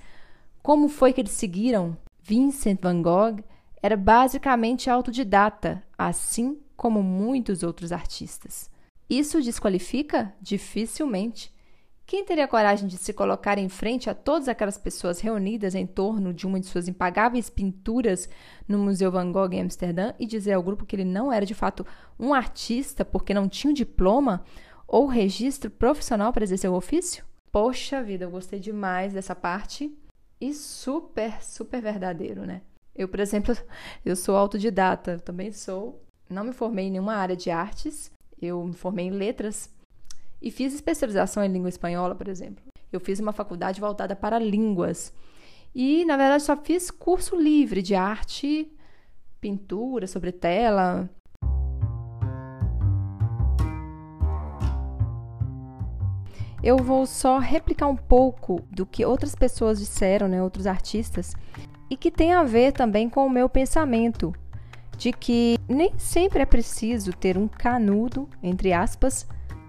como 0.62 0.90
foi 0.90 1.12
que 1.12 1.22
eles 1.22 1.32
seguiram. 1.32 1.98
Vincent 2.22 2.80
van 2.80 3.02
Gogh 3.02 3.44
era 3.82 3.98
basicamente 3.98 4.90
autodidata, 4.90 5.84
assim 5.98 6.60
como 6.76 7.02
muitos 7.02 7.64
outros 7.64 7.92
artistas. 7.92 8.70
Isso 9.10 9.42
desqualifica? 9.42 10.34
Dificilmente. 10.42 11.54
Quem 12.06 12.26
teria 12.26 12.48
coragem 12.48 12.88
de 12.88 12.98
se 12.98 13.14
colocar 13.14 13.58
em 13.58 13.70
frente 13.70 14.10
a 14.10 14.14
todas 14.14 14.48
aquelas 14.48 14.78
pessoas 14.78 15.22
reunidas 15.22 15.76
em 15.76 15.88
torno 15.88 16.34
de 16.34 16.46
uma 16.46 16.60
de 16.60 16.66
suas 16.66 16.88
impagáveis 16.88 17.50
pinturas 17.50 18.30
no 18.68 18.78
Museu 18.78 19.12
Van 19.12 19.32
Gogh 19.32 19.54
em 19.54 19.62
Amsterdã 19.62 20.14
e 20.20 20.26
dizer 20.26 20.54
ao 20.54 20.64
grupo 20.64 20.86
que 20.86 20.96
ele 20.96 21.06
não 21.06 21.32
era 21.32 21.46
de 21.46 21.54
fato 21.54 21.86
um 22.20 22.34
artista 22.34 23.06
porque 23.06 23.34
não 23.34 23.48
tinha 23.48 23.72
um 23.72 23.74
diploma 23.74 24.44
ou 24.88 25.06
registro 25.06 25.72
profissional 25.72 26.34
para 26.34 26.44
exercer 26.44 26.70
o 26.70 26.76
ofício? 26.76 27.24
Poxa 27.50 28.04
vida, 28.04 28.26
eu 28.26 28.32
gostei 28.32 28.60
demais 28.60 29.14
dessa 29.14 29.36
parte 29.36 29.94
e 30.40 30.54
super, 30.54 31.42
super 31.42 31.82
verdadeiro, 31.82 32.46
né? 32.46 32.62
Eu, 32.96 33.08
por 33.08 33.20
exemplo, 33.20 33.56
eu 34.06 34.16
sou 34.16 34.36
autodidata, 34.36 35.20
também 35.20 35.52
sou. 35.52 36.02
Não 36.30 36.44
me 36.44 36.54
formei 36.54 36.86
em 36.86 36.92
nenhuma 36.92 37.16
área 37.16 37.36
de 37.36 37.50
artes, 37.50 38.12
eu 38.42 38.64
me 38.66 38.74
formei 38.74 39.08
em 39.08 39.12
letras 39.12 39.70
e 40.42 40.50
fiz 40.50 40.74
especialização 40.74 41.44
em 41.44 41.52
língua 41.52 41.70
espanhola, 41.70 42.16
por 42.16 42.28
exemplo. 42.28 42.64
Eu 42.92 43.00
fiz 43.00 43.20
uma 43.20 43.34
faculdade 43.34 43.80
voltada 43.80 44.16
para 44.16 44.40
línguas. 44.40 45.14
E, 45.74 46.04
na 46.06 46.18
verdade, 46.18 46.44
só 46.44 46.58
fiz 46.58 46.90
curso 46.90 47.36
livre 47.36 47.82
de 47.82 47.96
arte, 47.96 48.72
pintura 49.40 50.08
sobre 50.08 50.32
tela. 50.32 51.10
eu 56.64 56.78
vou 56.78 57.06
só 57.06 57.40
replicar 57.40 57.88
um 57.88 57.96
pouco 57.96 58.62
do 58.70 58.86
que 58.86 59.04
outras 59.04 59.34
pessoas 59.34 59.80
disseram, 59.80 60.28
né, 60.28 60.44
outros 60.44 60.68
artistas, 60.68 61.34
e 61.92 61.98
que 61.98 62.10
tem 62.10 62.32
a 62.32 62.42
ver 62.42 62.72
também 62.72 63.10
com 63.10 63.28
o 63.28 63.30
meu 63.30 63.50
pensamento 63.50 64.34
de 64.98 65.12
que 65.12 65.58
nem 65.68 65.92
sempre 65.98 66.42
é 66.42 66.46
preciso 66.46 67.12
ter 67.12 67.38
um 67.38 67.50
canudo, 67.50 68.30
entre 68.42 68.72
aspas, 68.72 69.28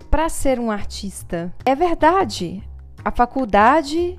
para 0.09 0.29
ser 0.29 0.61
um 0.61 0.71
artista. 0.71 1.53
É 1.65 1.75
verdade. 1.75 2.63
A 3.05 3.11
faculdade 3.11 4.17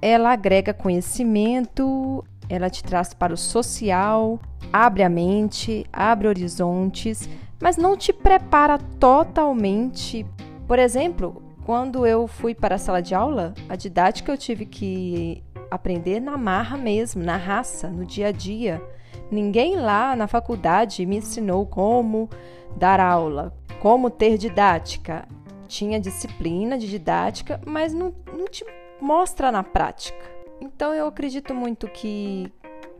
ela 0.00 0.30
agrega 0.30 0.72
conhecimento, 0.72 2.22
ela 2.48 2.70
te 2.70 2.84
traz 2.84 3.12
para 3.12 3.34
o 3.34 3.38
social, 3.38 4.38
abre 4.72 5.02
a 5.02 5.08
mente, 5.08 5.84
abre 5.92 6.28
horizontes, 6.28 7.28
mas 7.60 7.76
não 7.76 7.96
te 7.96 8.12
prepara 8.12 8.78
totalmente. 8.78 10.24
Por 10.68 10.78
exemplo, 10.78 11.42
quando 11.64 12.06
eu 12.06 12.28
fui 12.28 12.54
para 12.54 12.76
a 12.76 12.78
sala 12.78 13.00
de 13.00 13.14
aula, 13.14 13.54
a 13.68 13.74
didática 13.74 14.30
eu 14.30 14.38
tive 14.38 14.66
que 14.66 15.42
aprender 15.70 16.20
na 16.20 16.36
marra 16.36 16.76
mesmo, 16.76 17.22
na 17.22 17.36
raça, 17.36 17.88
no 17.88 18.04
dia 18.04 18.28
a 18.28 18.32
dia. 18.32 18.82
Ninguém 19.30 19.76
lá 19.76 20.16
na 20.16 20.26
faculdade 20.26 21.06
me 21.06 21.16
ensinou 21.16 21.64
como 21.66 22.28
dar 22.76 23.00
aula, 23.00 23.54
como 23.80 24.10
ter 24.10 24.36
didática. 24.36 25.26
Tinha 25.68 26.00
disciplina 26.00 26.76
de 26.76 26.88
didática, 26.88 27.60
mas 27.64 27.92
não, 27.92 28.12
não 28.36 28.46
te 28.46 28.64
mostra 29.00 29.52
na 29.52 29.62
prática. 29.62 30.18
Então 30.60 30.92
eu 30.92 31.06
acredito 31.06 31.54
muito 31.54 31.86
que, 31.88 32.52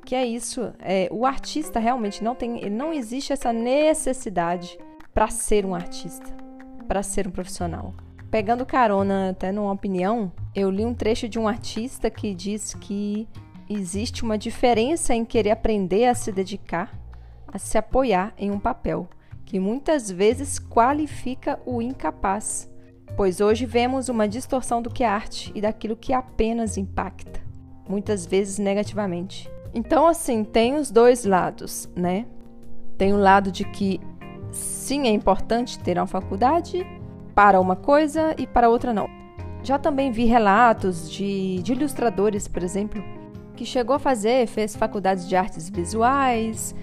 que 0.05 0.15
é 0.15 0.25
isso. 0.25 0.73
É, 0.79 1.09
o 1.11 1.27
artista 1.27 1.81
realmente 1.81 2.23
não 2.23 2.35
tem, 2.35 2.71
não 2.71 2.93
existe 2.93 3.33
essa 3.33 3.53
necessidade 3.53 4.79
para 5.13 5.29
ser 5.29 5.67
um 5.67 5.75
artista, 5.75 6.33
para 6.87 7.03
ser 7.03 7.27
um 7.27 7.31
profissional. 7.31 7.93
Pegando 8.31 8.65
carona 8.65 9.31
até 9.31 9.51
numa 9.51 9.73
opinião, 9.73 10.31
eu 10.55 10.71
li 10.71 10.85
um 10.85 10.95
trecho 10.95 11.29
de 11.29 11.37
um 11.37 11.49
artista 11.49 12.09
que 12.09 12.33
diz 12.33 12.75
que 12.75 13.27
existe 13.69 14.23
uma 14.23 14.39
diferença 14.39 15.13
em 15.13 15.25
querer 15.25 15.51
aprender 15.51 16.05
a 16.05 16.15
se 16.15 16.31
dedicar, 16.31 16.97
a 17.49 17.59
se 17.59 17.77
apoiar 17.77 18.33
em 18.39 18.53
um 18.53 18.61
papel, 18.61 19.09
que 19.45 19.59
muitas 19.59 20.09
vezes 20.09 20.61
qualifica 20.61 21.59
o 21.67 21.83
incapaz, 21.83 22.71
pois 23.17 23.41
hoje 23.41 23.67
vemos 23.67 24.09
uma 24.09 24.29
distorção 24.29 24.81
do 24.81 24.91
que 24.91 25.03
é 25.03 25.09
arte 25.09 25.51
e 25.53 25.61
daquilo 25.61 25.97
que 25.97 26.13
apenas 26.13 26.77
impacta, 26.77 27.41
muitas 27.89 28.25
vezes 28.25 28.59
negativamente. 28.59 29.51
Então, 29.75 30.07
assim, 30.07 30.45
tem 30.45 30.77
os 30.77 30.89
dois 30.89 31.25
lados, 31.25 31.89
né? 31.97 32.27
Tem 32.97 33.13
o 33.13 33.19
lado 33.19 33.51
de 33.51 33.65
que 33.65 34.01
sim, 34.53 35.09
é 35.09 35.11
importante 35.11 35.81
ter 35.81 35.99
uma 35.99 36.07
faculdade 36.07 36.87
para 37.35 37.61
uma 37.61 37.77
coisa 37.77 38.35
e 38.39 38.47
para 38.47 38.69
outra 38.69 38.93
não. 38.93 39.09
Já 39.63 39.79
também 39.79 40.11
vi 40.11 40.25
relatos 40.25 41.11
de, 41.11 41.63
de 41.63 41.73
ilustradores, 41.73 42.49
por 42.49 42.63
exemplo, 42.63 43.03
que 43.55 43.65
chegou 43.65 43.97
a 43.97 43.99
fazer, 43.99 44.47
fez 44.47 44.75
faculdades 44.75 45.29
de 45.29 45.37
artes 45.37 45.69
visuais, 45.69 46.75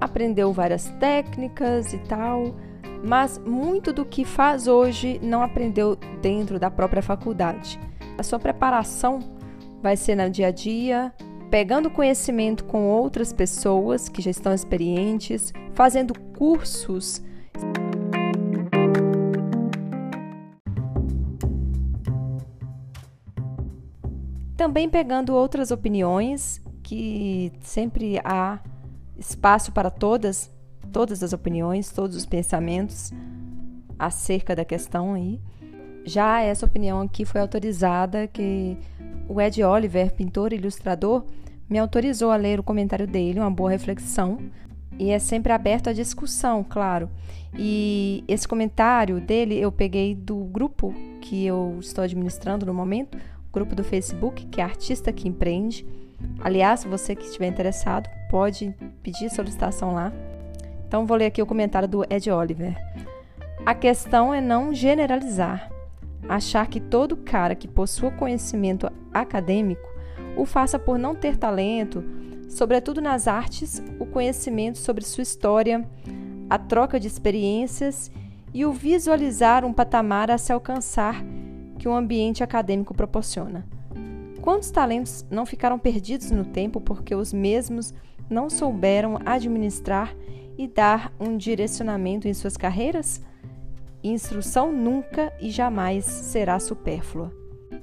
aprendeu 0.00 0.52
várias 0.52 0.88
técnicas 0.98 1.92
e 1.92 1.98
tal, 1.98 2.54
mas 3.04 3.38
muito 3.38 3.92
do 3.92 4.04
que 4.04 4.24
faz 4.24 4.66
hoje 4.66 5.20
não 5.22 5.42
aprendeu 5.42 5.96
dentro 6.20 6.58
da 6.58 6.70
própria 6.70 7.02
faculdade. 7.02 7.78
A 8.18 8.22
sua 8.22 8.38
preparação 8.38 9.20
vai 9.82 9.96
ser 9.96 10.16
no 10.16 10.28
dia 10.30 10.48
a 10.48 10.50
dia, 10.50 11.12
pegando 11.50 11.90
conhecimento 11.90 12.64
com 12.64 12.88
outras 12.88 13.32
pessoas 13.32 14.08
que 14.08 14.22
já 14.22 14.30
estão 14.30 14.52
experientes, 14.52 15.52
fazendo 15.72 16.18
cursos. 16.36 17.22
Também 24.56 24.88
pegando 24.88 25.34
outras 25.34 25.70
opiniões, 25.70 26.62
que 26.82 27.52
sempre 27.60 28.20
há 28.24 28.60
espaço 29.18 29.72
para 29.72 29.90
todas, 29.90 30.50
todas 30.92 31.22
as 31.22 31.32
opiniões, 31.32 31.90
todos 31.90 32.16
os 32.16 32.26
pensamentos 32.26 33.12
acerca 33.98 34.54
da 34.54 34.64
questão 34.64 35.14
aí. 35.14 35.40
Já 36.04 36.40
essa 36.40 36.66
opinião 36.66 37.00
aqui 37.00 37.24
foi 37.24 37.40
autorizada 37.40 38.26
que 38.26 38.76
o 39.28 39.40
Ed 39.40 39.62
Oliver, 39.62 40.12
pintor 40.12 40.52
e 40.52 40.56
ilustrador, 40.56 41.24
me 41.68 41.78
autorizou 41.78 42.30
a 42.30 42.36
ler 42.36 42.60
o 42.60 42.62
comentário 42.62 43.06
dele, 43.06 43.40
uma 43.40 43.50
boa 43.50 43.70
reflexão, 43.70 44.38
e 44.98 45.10
é 45.10 45.18
sempre 45.18 45.52
aberto 45.52 45.88
à 45.88 45.92
discussão, 45.92 46.62
claro. 46.62 47.08
E 47.56 48.22
esse 48.28 48.46
comentário 48.46 49.20
dele 49.20 49.58
eu 49.58 49.72
peguei 49.72 50.14
do 50.14 50.36
grupo 50.36 50.94
que 51.20 51.46
eu 51.46 51.78
estou 51.80 52.04
administrando 52.04 52.66
no 52.66 52.74
momento, 52.74 53.16
grupo 53.54 53.74
do 53.74 53.84
Facebook, 53.84 54.46
que 54.46 54.60
é 54.60 54.64
Artista 54.64 55.12
que 55.12 55.28
Empreende. 55.28 55.86
Aliás, 56.40 56.82
você 56.84 57.14
que 57.14 57.24
estiver 57.24 57.46
interessado, 57.46 58.10
pode 58.28 58.74
pedir 59.02 59.30
solicitação 59.30 59.94
lá. 59.94 60.12
Então, 60.86 61.06
vou 61.06 61.16
ler 61.16 61.26
aqui 61.26 61.40
o 61.40 61.46
comentário 61.46 61.88
do 61.88 62.04
Ed 62.10 62.30
Oliver. 62.30 62.76
A 63.64 63.74
questão 63.74 64.34
é 64.34 64.40
não 64.40 64.74
generalizar, 64.74 65.70
achar 66.28 66.66
que 66.66 66.80
todo 66.80 67.16
cara 67.16 67.54
que 67.54 67.68
possua 67.68 68.10
conhecimento 68.10 68.90
acadêmico 69.12 69.94
o 70.36 70.44
faça 70.44 70.78
por 70.78 70.98
não 70.98 71.14
ter 71.14 71.36
talento, 71.36 72.04
sobretudo 72.48 73.00
nas 73.00 73.28
artes, 73.28 73.82
o 73.98 74.06
conhecimento 74.06 74.78
sobre 74.78 75.04
sua 75.04 75.22
história, 75.22 75.88
a 76.50 76.58
troca 76.58 76.98
de 76.98 77.06
experiências 77.06 78.10
e 78.52 78.66
o 78.66 78.72
visualizar 78.72 79.64
um 79.64 79.72
patamar 79.72 80.30
a 80.30 80.38
se 80.38 80.52
alcançar 80.52 81.24
que 81.84 81.88
o 81.88 81.92
ambiente 81.92 82.42
acadêmico 82.42 82.94
proporciona. 82.94 83.62
Quantos 84.40 84.70
talentos 84.70 85.26
não 85.30 85.44
ficaram 85.44 85.78
perdidos 85.78 86.30
no 86.30 86.42
tempo 86.42 86.80
porque 86.80 87.14
os 87.14 87.30
mesmos 87.30 87.92
não 88.30 88.48
souberam 88.48 89.18
administrar 89.26 90.16
e 90.56 90.66
dar 90.66 91.12
um 91.20 91.36
direcionamento 91.36 92.26
em 92.26 92.32
suas 92.32 92.56
carreiras? 92.56 93.20
Instrução 94.02 94.72
nunca 94.72 95.30
e 95.38 95.50
jamais 95.50 96.06
será 96.06 96.58
supérflua. 96.58 97.30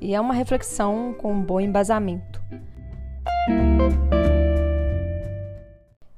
E 0.01 0.15
é 0.15 0.19
uma 0.19 0.33
reflexão 0.33 1.13
com 1.15 1.31
um 1.31 1.43
bom 1.43 1.61
embasamento. 1.61 2.41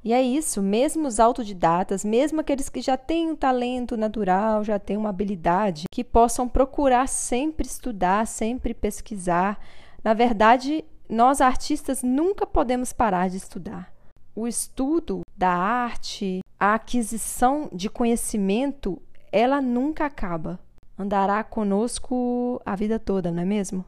E 0.03 0.12
é 0.12 0.22
isso, 0.22 0.62
mesmo 0.62 1.07
os 1.07 1.17
autodidatas, 1.17 2.03
mesmo 2.03 2.41
aqueles 2.41 2.67
que 2.67 2.81
já 2.81 2.98
têm 2.98 3.31
um 3.31 3.36
talento 3.36 3.95
natural, 3.95 4.62
já 4.62 4.77
têm 4.77 4.98
uma 4.98 5.10
habilidade, 5.10 5.86
que 5.89 6.03
possam 6.03 6.48
procurar 6.48 7.07
sempre 7.07 7.65
estudar, 7.65 8.27
sempre 8.27 8.74
pesquisar. 8.74 9.57
Na 10.03 10.13
verdade, 10.13 10.83
nós 11.07 11.39
artistas 11.39 12.03
nunca 12.03 12.45
podemos 12.45 12.91
parar 12.91 13.29
de 13.29 13.38
estudar. 13.38 13.93
O 14.36 14.45
estudo 14.45 15.22
da 15.38 15.51
arte, 15.51 16.41
a 16.60 16.74
aquisição 16.74 17.69
de 17.72 17.89
conhecimento, 17.89 19.01
ela 19.31 19.62
nunca 19.62 20.05
acaba. 20.05 20.60
Andará 21.00 21.43
conosco 21.45 22.62
a 22.65 22.75
vida 22.75 23.00
toda, 23.00 23.31
não 23.31 23.41
é 23.41 23.45
mesmo? 23.45 23.86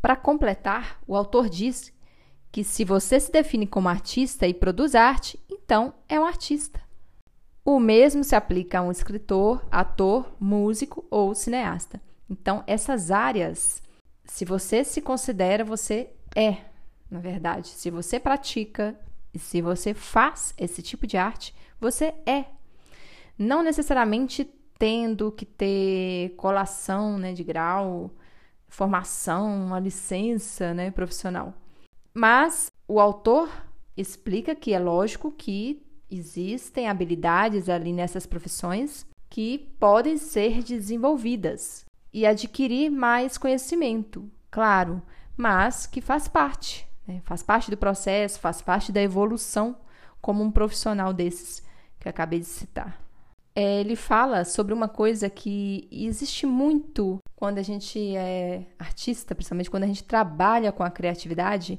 Para 0.00 0.16
completar, 0.16 0.98
o 1.06 1.14
autor 1.14 1.48
diz 1.50 1.92
que 2.50 2.64
se 2.64 2.84
você 2.84 3.20
se 3.20 3.30
define 3.30 3.66
como 3.66 3.88
artista 3.88 4.46
e 4.46 4.54
produz 4.54 4.94
arte, 4.94 5.38
então 5.50 5.94
é 6.08 6.18
um 6.18 6.24
artista. 6.24 6.80
O 7.64 7.78
mesmo 7.78 8.24
se 8.24 8.34
aplica 8.34 8.78
a 8.78 8.82
um 8.82 8.90
escritor, 8.90 9.62
ator, 9.70 10.34
músico 10.40 11.04
ou 11.10 11.34
cineasta. 11.34 12.00
Então, 12.30 12.64
essas 12.66 13.10
áreas, 13.10 13.82
se 14.24 14.44
você 14.44 14.82
se 14.84 15.00
considera, 15.00 15.64
você 15.64 16.10
é, 16.34 16.58
na 17.10 17.20
verdade. 17.20 17.68
Se 17.68 17.90
você 17.90 18.18
pratica 18.18 18.98
e 19.32 19.38
se 19.38 19.60
você 19.60 19.94
faz 19.94 20.54
esse 20.56 20.82
tipo 20.82 21.06
de 21.06 21.16
arte, 21.16 21.54
você 21.80 22.14
é. 22.26 22.46
Não 23.38 23.62
necessariamente 23.62 24.44
tendo 24.78 25.32
que 25.32 25.44
ter 25.44 26.34
colação 26.36 27.18
né, 27.18 27.32
de 27.32 27.42
grau, 27.42 28.10
formação, 28.68 29.66
uma 29.66 29.80
licença 29.80 30.72
né, 30.72 30.90
profissional. 30.90 31.54
Mas 32.18 32.72
o 32.88 32.98
autor 32.98 33.48
explica 33.96 34.52
que 34.52 34.74
é 34.74 34.78
lógico 34.80 35.30
que 35.30 35.86
existem 36.10 36.88
habilidades 36.88 37.68
ali 37.68 37.92
nessas 37.92 38.26
profissões 38.26 39.06
que 39.30 39.72
podem 39.78 40.16
ser 40.16 40.64
desenvolvidas 40.64 41.86
e 42.12 42.26
adquirir 42.26 42.90
mais 42.90 43.38
conhecimento, 43.38 44.28
claro, 44.50 45.00
mas 45.36 45.86
que 45.86 46.00
faz 46.00 46.26
parte, 46.26 46.88
né? 47.06 47.20
faz 47.22 47.40
parte 47.40 47.70
do 47.70 47.76
processo, 47.76 48.40
faz 48.40 48.60
parte 48.60 48.90
da 48.90 49.00
evolução 49.00 49.76
como 50.20 50.42
um 50.42 50.50
profissional 50.50 51.12
desses 51.12 51.62
que 52.00 52.08
acabei 52.08 52.40
de 52.40 52.46
citar. 52.46 53.00
É, 53.58 53.80
ele 53.80 53.96
fala 53.96 54.44
sobre 54.44 54.72
uma 54.72 54.86
coisa 54.86 55.28
que 55.28 55.88
existe 55.90 56.46
muito 56.46 57.18
quando 57.34 57.58
a 57.58 57.62
gente 57.62 58.14
é 58.14 58.64
artista, 58.78 59.34
principalmente 59.34 59.68
quando 59.68 59.82
a 59.82 59.88
gente 59.88 60.04
trabalha 60.04 60.70
com 60.70 60.84
a 60.84 60.90
criatividade, 60.90 61.76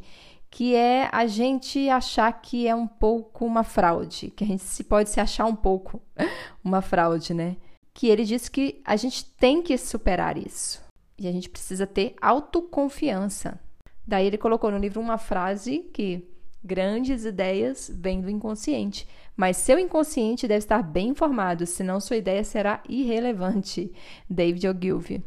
que 0.52 0.76
é 0.76 1.08
a 1.10 1.26
gente 1.26 1.88
achar 1.88 2.34
que 2.34 2.68
é 2.68 2.76
um 2.76 2.86
pouco 2.86 3.46
uma 3.46 3.64
fraude, 3.64 4.30
que 4.30 4.44
a 4.44 4.48
gente 4.48 4.62
se 4.62 4.84
pode 4.84 5.10
se 5.10 5.22
achar 5.22 5.46
um 5.46 5.56
pouco 5.56 6.02
uma 6.62 6.82
fraude, 6.82 7.34
né? 7.34 7.56
Que 7.94 8.08
ele 8.08 8.26
diz 8.26 8.50
que 8.50 8.82
a 8.84 8.98
gente 8.98 9.24
tem 9.24 9.62
que 9.62 9.78
superar 9.78 10.38
isso. 10.38 10.82
E 11.18 11.30
a 11.30 11.32
gente 11.32 11.50
precisa 11.50 11.88
ter 11.88 12.14
autoconfiança. 12.22 13.58
Daí 14.06 14.28
ele 14.28 14.38
colocou 14.38 14.70
no 14.70 14.78
livro 14.78 15.00
uma 15.00 15.18
frase 15.18 15.90
que 15.94 16.28
grandes 16.64 17.26
ideias 17.26 17.92
vêm 17.94 18.22
do 18.22 18.30
inconsciente, 18.30 19.08
mas 19.36 19.58
seu 19.58 19.80
inconsciente 19.80 20.48
deve 20.48 20.60
estar 20.60 20.84
bem 20.84 21.10
informado, 21.10 21.66
senão 21.66 22.00
sua 22.00 22.18
ideia 22.18 22.44
será 22.44 22.84
irrelevante. 22.88 23.92
David 24.30 24.68
Ogilvy. 24.68 25.24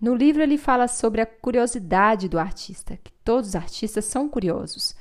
No 0.00 0.14
livro 0.14 0.42
ele 0.42 0.56
fala 0.56 0.88
sobre 0.88 1.20
a 1.20 1.26
curiosidade 1.26 2.28
do 2.28 2.38
artista, 2.38 2.98
que 3.04 3.12
todos 3.22 3.50
os 3.50 3.56
artistas 3.56 4.06
são 4.06 4.28
curiosos. 4.28 4.94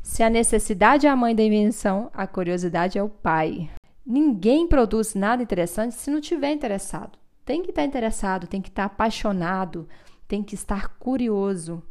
Se 0.00 0.22
a 0.22 0.30
necessidade 0.30 1.06
é 1.06 1.10
a 1.10 1.16
mãe 1.16 1.34
da 1.34 1.42
invenção, 1.42 2.10
a 2.14 2.26
curiosidade 2.26 2.96
é 2.96 3.02
o 3.02 3.08
pai. 3.08 3.68
Ninguém 4.06 4.68
produz 4.68 5.14
nada 5.14 5.42
interessante 5.42 5.94
se 5.94 6.10
não 6.10 6.20
tiver 6.20 6.52
interessado. 6.52 7.18
Tem 7.44 7.62
que 7.62 7.70
estar 7.70 7.84
interessado, 7.84 8.46
tem 8.46 8.62
que 8.62 8.68
estar 8.68 8.84
apaixonado, 8.84 9.88
tem 10.28 10.42
que 10.42 10.54
estar 10.54 10.96
curioso. 10.98 11.82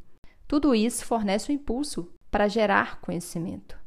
Tudo 0.47 0.73
isso 0.73 1.05
fornece 1.05 1.51
um 1.51 1.55
impulso 1.55 2.09
para 2.33 2.47
gerar 2.47 2.99
conhecimento, 2.99 3.77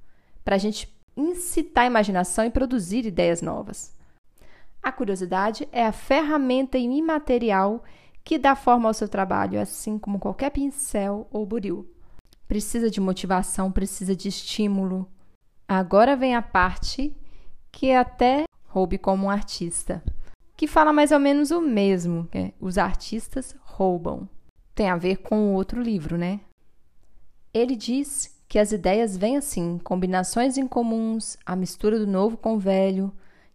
para 0.45 0.55
a 0.55 0.59
gente 0.59 0.97
incitar 1.17 1.83
a 1.83 1.87
imaginação 1.88 2.45
e 2.45 2.50
produzir 2.50 3.05
ideias 3.05 3.43
novas. 3.43 3.93
A 4.81 4.93
curiosidade 4.93 5.69
é 5.73 5.85
a 5.85 5.91
ferramenta 5.91 6.79
imaterial 6.79 7.83
que 8.23 8.38
dá 8.38 8.55
forma 8.55 8.88
ao 8.88 8.95
seu 8.95 9.09
trabalho, 9.09 9.61
assim 9.61 9.99
como 9.99 10.21
qualquer 10.21 10.50
pincel 10.50 11.26
ou 11.33 11.45
buril. 11.45 11.93
Precisa 12.47 12.88
de 12.88 13.00
motivação, 13.00 13.73
precisa 13.73 14.15
de 14.15 14.29
estímulo. 14.29 15.11
Agora 15.67 16.15
vem 16.15 16.37
a 16.37 16.43
parte 16.43 17.17
que 17.73 17.91
até 17.91 18.45
roube 18.69 18.97
como 18.97 19.26
um 19.26 19.31
artista, 19.31 20.05
que 20.57 20.69
fala 20.69 20.93
mais 20.93 21.11
ou 21.11 21.19
menos 21.19 21.50
o 21.50 21.61
mesmo, 21.61 22.29
que 22.31 22.38
é, 22.38 22.53
os 22.61 22.79
artistas 22.79 23.57
roubam. 23.61 24.29
Tem 24.73 24.88
a 24.88 24.97
ver 24.97 25.17
com 25.17 25.49
o 25.49 25.55
outro 25.55 25.83
livro, 25.83 26.17
né? 26.17 26.38
Ele 27.53 27.75
diz 27.75 28.36
que 28.49 28.59
as 28.59 28.73
ideias 28.73 29.17
vêm 29.17 29.37
assim, 29.37 29.79
combinações 29.83 30.57
incomuns, 30.57 31.37
a 31.45 31.57
mistura 31.57 31.99
do 31.99 32.07
novo 32.07 32.37
com 32.37 32.55
o 32.55 32.59
velho, 32.59 33.12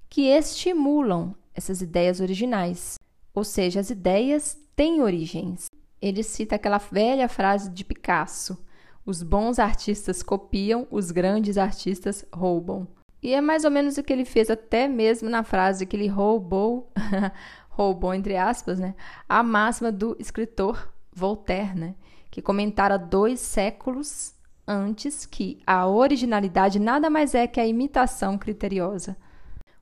que 0.09 0.27
estimulam 0.27 1.33
essas 1.53 1.81
ideias 1.81 2.19
originais. 2.19 2.95
Ou 3.33 3.43
seja, 3.43 3.79
as 3.79 3.89
ideias 3.89 4.57
têm 4.75 5.01
origens. 5.01 5.67
Ele 6.01 6.23
cita 6.23 6.55
aquela 6.55 6.77
velha 6.77 7.29
frase 7.29 7.69
de 7.69 7.85
Picasso: 7.85 8.57
os 9.05 9.23
bons 9.23 9.59
artistas 9.59 10.21
copiam, 10.21 10.87
os 10.91 11.11
grandes 11.11 11.57
artistas 11.57 12.25
roubam. 12.33 12.87
E 13.23 13.33
é 13.33 13.39
mais 13.39 13.63
ou 13.63 13.71
menos 13.71 13.97
o 13.97 14.03
que 14.03 14.11
ele 14.11 14.25
fez 14.25 14.49
até 14.49 14.87
mesmo 14.87 15.29
na 15.29 15.43
frase 15.43 15.85
que 15.85 15.95
ele 15.95 16.07
roubou, 16.07 16.91
roubou 17.69 18.13
entre 18.13 18.35
aspas, 18.35 18.79
né, 18.79 18.95
a 19.29 19.43
máxima 19.43 19.91
do 19.91 20.17
escritor 20.19 20.91
Voltaire, 21.13 21.77
né, 21.77 21.95
que 22.31 22.41
comentara 22.41 22.97
dois 22.97 23.39
séculos 23.39 24.33
antes 24.67 25.25
que 25.25 25.59
a 25.65 25.87
originalidade 25.87 26.79
nada 26.79 27.09
mais 27.09 27.35
é 27.35 27.47
que 27.47 27.59
a 27.59 27.67
imitação 27.67 28.37
criteriosa. 28.37 29.17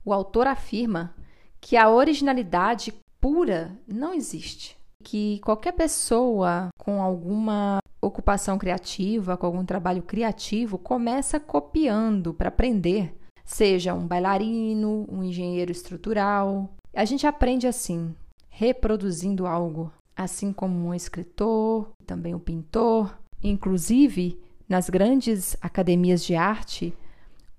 O 0.04 0.14
autor 0.14 0.48
afirma 0.48 1.14
que 1.62 1.76
a 1.78 1.90
originalidade 1.90 2.94
pura 3.20 3.78
não 3.88 4.14
existe, 4.14 4.78
que 5.04 5.40
qualquer 5.40 5.74
pessoa 5.74 6.70
com 6.78 7.02
alguma 7.02 7.80
ocupação 8.02 8.58
criativa, 8.58 9.38
com 9.38 9.46
algum 9.46 9.66
trabalho 9.66 10.02
criativo, 10.02 10.78
começa 10.78 11.40
copiando 11.40 12.34
para 12.34 12.50
aprender, 12.50 13.14
seja 13.44 13.94
um 13.94 14.08
bailarino, 14.08 15.06
um 15.12 15.24
engenheiro 15.24 15.72
estrutural. 15.72 16.70
A 16.94 17.04
gente 17.06 17.28
aprende 17.28 17.68
assim, 17.68 18.16
reproduzindo 18.50 19.46
algo, 19.46 19.92
assim 20.16 20.52
como 20.54 20.88
um 20.88 20.94
escritor, 20.94 21.90
também 22.06 22.34
um 22.34 22.40
pintor. 22.40 23.18
Inclusive, 23.44 24.40
nas 24.70 24.90
grandes 24.90 25.58
academias 25.60 26.24
de 26.24 26.36
arte, 26.36 26.96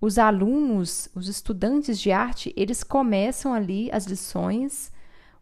os 0.00 0.18
alunos, 0.18 1.10
os 1.14 1.28
estudantes 1.28 2.00
de 2.00 2.12
arte, 2.12 2.54
eles 2.56 2.82
começam 2.82 3.52
ali 3.52 3.90
as 3.92 4.06
lições 4.06 4.92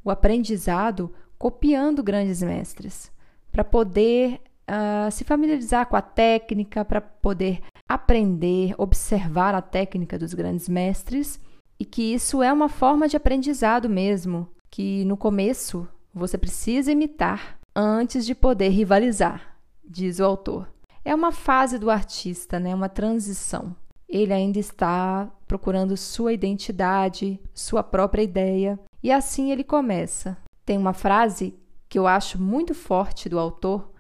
o 0.03 0.11
aprendizado 0.11 1.13
copiando 1.39 2.03
grandes 2.03 2.43
mestres, 2.43 3.13
para 3.53 3.63
poder 3.63 4.41
uh, 4.69 5.11
se 5.11 5.23
familiarizar 5.23 5.87
com 5.87 5.97
a 5.97 6.03
técnica, 6.03 6.85
para 6.85 7.01
poder 7.01 7.61
aprender, 7.87 8.75
observar 8.79 9.55
a 9.55 9.63
técnica 9.63 10.19
dos 10.19 10.33
grandes 10.35 10.69
mestres, 10.69 11.39
e 11.79 11.85
que 11.85 12.15
isso 12.15 12.43
é 12.43 12.53
uma 12.53 12.69
forma 12.69 13.07
de 13.07 13.17
aprendizado 13.17 13.89
mesmo, 13.89 14.49
que 14.71 15.05
no 15.05 15.17
começo 15.17 15.87
você 16.13 16.39
precisa 16.39 16.91
imitar 16.91 17.59
antes 17.75 18.27
de 18.27 18.35
poder 18.35 18.71
rivalizar, 18.71 19.57
diz 19.85 20.19
o 20.19 20.25
autor. 20.25 20.78
É 21.09 21.15
uma 21.15 21.33
fase 21.33 21.79
do 21.79 21.91
artista, 21.91 22.61
né? 22.61 22.75
uma 22.75 22.91
transição. 22.91 23.75
Ele 24.07 24.31
ainda 24.31 24.59
está 24.59 25.33
procurando 25.47 25.97
sua 25.97 26.35
identidade, 26.35 27.41
sua 27.55 27.83
própria 27.83 28.21
ideia, 28.21 28.79
e 29.03 29.11
assim 29.11 29.51
ele 29.51 29.65
começa. 29.65 30.37
Tem 30.67 30.77
uma 30.77 30.93
frase 30.93 31.59
que 31.89 31.99
eu 31.99 32.07
acho 32.07 32.39
muito 32.39 32.75
forte 32.75 33.27
do 33.27 33.39
autor 33.39 33.91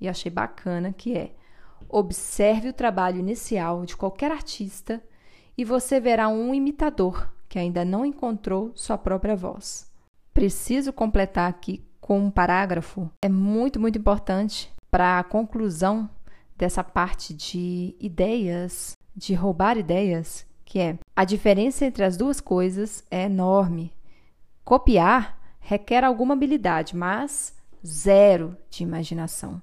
e 0.00 0.08
achei 0.08 0.32
bacana, 0.32 0.90
que 0.90 1.14
é: 1.14 1.34
Observe 1.86 2.70
o 2.70 2.72
trabalho 2.72 3.18
inicial 3.18 3.84
de 3.84 3.94
qualquer 3.94 4.32
artista 4.32 5.04
e 5.58 5.66
você 5.66 6.00
verá 6.00 6.28
um 6.28 6.54
imitador 6.54 7.30
que 7.46 7.58
ainda 7.58 7.84
não 7.84 8.06
encontrou 8.06 8.72
sua 8.74 8.96
própria 8.96 9.36
voz. 9.36 9.92
Preciso 10.32 10.94
completar 10.94 11.46
aqui 11.46 11.84
com 12.00 12.18
um 12.18 12.30
parágrafo, 12.30 13.10
é 13.20 13.28
muito, 13.28 13.78
muito 13.78 13.98
importante 13.98 14.72
para 14.90 15.18
a 15.18 15.24
conclusão 15.24 16.08
dessa 16.56 16.84
parte 16.84 17.34
de 17.34 17.94
ideias, 18.00 18.96
de 19.14 19.34
roubar 19.34 19.76
ideias, 19.76 20.46
que 20.64 20.78
é 20.78 20.98
a 21.14 21.24
diferença 21.24 21.84
entre 21.84 22.04
as 22.04 22.16
duas 22.16 22.40
coisas 22.40 23.04
é 23.10 23.24
enorme. 23.24 23.92
Copiar 24.64 25.38
requer 25.60 26.04
alguma 26.04 26.34
habilidade, 26.34 26.96
mas 26.96 27.54
zero 27.84 28.56
de 28.70 28.82
imaginação. 28.82 29.60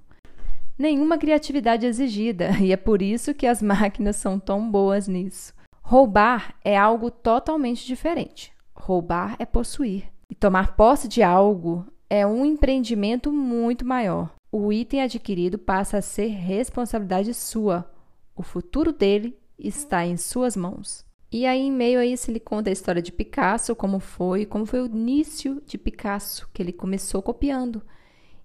Nenhuma 0.78 1.18
criatividade 1.18 1.86
exigida, 1.86 2.52
e 2.60 2.72
é 2.72 2.78
por 2.78 3.02
isso 3.02 3.34
que 3.34 3.46
as 3.46 3.62
máquinas 3.62 4.16
são 4.16 4.40
tão 4.40 4.70
boas 4.70 5.08
nisso. 5.08 5.54
Roubar 5.82 6.56
é 6.64 6.78
algo 6.78 7.12
totalmente 7.12 7.86
diferente. 7.86 8.52
Roubar 8.74 9.36
é 9.38 9.46
possuir. 9.46 10.06
E 10.30 10.36
tomar 10.36 10.76
posse 10.76 11.08
de 11.08 11.22
algo 11.22 11.86
é 12.10 12.26
um 12.26 12.46
empreendimento 12.46 13.32
muito 13.32 13.86
maior. 13.86 14.32
O 14.52 14.74
item 14.74 15.02
adquirido 15.02 15.58
passa 15.58 16.00
a 16.00 16.02
ser 16.02 16.28
responsabilidade 16.28 17.34
sua. 17.34 17.90
O 18.36 18.44
futuro 18.44 18.92
dele 18.92 19.40
está 19.58 20.06
em 20.06 20.18
suas 20.18 20.58
mãos. 20.58 21.06
E 21.32 21.46
aí, 21.46 21.62
em 21.62 21.72
meio 21.72 21.98
a 21.98 22.06
isso, 22.06 22.30
ele 22.30 22.42
conta 22.42 22.70
a 22.70 22.74
história 22.74 23.02
de 23.02 23.14
Picasso, 23.14 23.74
como 23.74 24.02
foi, 24.02 24.46
como 24.46 24.66
foi 24.66 24.82
o 24.82 24.88
início 24.88 25.64
de 25.66 25.78
Picasso, 25.78 26.50
que 26.54 26.62
ele 26.62 26.74
começou 26.74 27.22
copiando. 27.22 27.82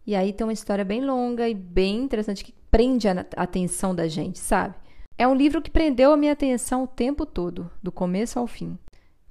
E 0.06 0.14
aí 0.14 0.32
tem 0.32 0.46
uma 0.46 0.52
história 0.52 0.84
bem 0.84 1.04
longa 1.04 1.48
e 1.48 1.54
bem 1.54 2.02
interessante 2.02 2.44
que 2.44 2.54
prende 2.70 3.08
a 3.08 3.26
atenção 3.36 3.92
da 3.92 4.06
gente, 4.06 4.38
sabe? 4.38 4.76
É 5.18 5.26
um 5.26 5.34
livro 5.34 5.60
que 5.60 5.70
prendeu 5.70 6.12
a 6.12 6.16
minha 6.16 6.34
atenção 6.34 6.84
o 6.84 6.86
tempo 6.86 7.26
todo, 7.26 7.68
do 7.82 7.90
começo 7.90 8.38
ao 8.38 8.46
fim. 8.46 8.78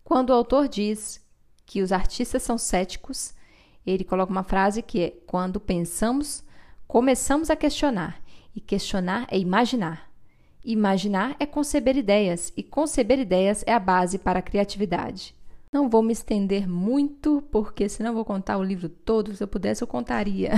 Quando 0.04 0.32
o 0.32 0.34
autor 0.34 0.68
diz 0.68 1.24
que 1.66 1.82
os 1.82 1.94
artistas 1.94 2.44
são 2.44 2.58
céticos, 2.58 3.34
ele 3.86 4.04
coloca 4.04 4.32
uma 4.32 4.44
frase 4.44 4.82
que 4.82 5.00
é: 5.00 5.10
quando 5.26 5.62
pensamos, 5.62 6.44
começamos 6.88 7.50
a 7.50 7.56
questionar, 7.56 8.22
e 8.56 8.62
questionar 8.62 9.28
é 9.30 9.38
imaginar. 9.38 10.10
Imaginar 10.64 11.36
é 11.40 11.46
conceber 11.46 11.96
ideias, 11.96 12.52
e 12.56 12.64
conceber 12.64 13.20
ideias 13.20 13.64
é 13.68 13.74
a 13.74 13.80
base 13.80 14.18
para 14.18 14.40
a 14.40 14.42
criatividade. 14.42 15.36
Não 15.72 15.90
vou 15.90 16.02
me 16.02 16.14
estender 16.14 16.68
muito, 16.68 17.44
porque 17.52 17.90
senão 17.90 18.14
vou 18.14 18.24
contar 18.24 18.58
o 18.58 18.64
livro 18.64 18.88
todo. 18.88 19.36
Se 19.36 19.44
eu 19.44 19.48
pudesse, 19.48 19.84
eu 19.84 19.88
contaria. 19.88 20.54